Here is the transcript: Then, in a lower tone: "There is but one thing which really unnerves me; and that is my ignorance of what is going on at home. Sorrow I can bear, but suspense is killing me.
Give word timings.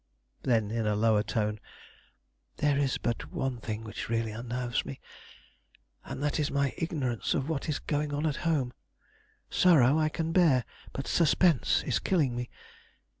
Then, 0.41 0.71
in 0.71 0.87
a 0.87 0.95
lower 0.95 1.21
tone: 1.21 1.59
"There 2.57 2.75
is 2.75 2.97
but 2.97 3.31
one 3.31 3.59
thing 3.59 3.83
which 3.83 4.09
really 4.09 4.31
unnerves 4.31 4.83
me; 4.83 4.99
and 6.03 6.23
that 6.23 6.39
is 6.39 6.49
my 6.49 6.73
ignorance 6.75 7.35
of 7.35 7.47
what 7.47 7.69
is 7.69 7.77
going 7.77 8.11
on 8.11 8.25
at 8.25 8.37
home. 8.37 8.73
Sorrow 9.51 9.99
I 9.99 10.09
can 10.09 10.31
bear, 10.31 10.65
but 10.91 11.05
suspense 11.05 11.83
is 11.83 11.99
killing 11.99 12.35
me. 12.35 12.49